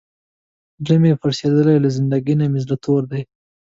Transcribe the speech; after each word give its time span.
زړه 0.83 0.95
مې 1.01 1.11
پړسېدلی، 1.21 1.77
له 1.83 1.89
زندګۍ 1.97 2.35
نه 2.39 2.45
مې 2.51 2.59
زړه 2.65 2.75
تور 2.83 3.01
دی. 3.11 3.21